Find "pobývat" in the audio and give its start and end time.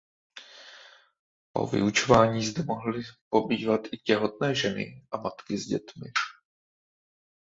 3.29-3.81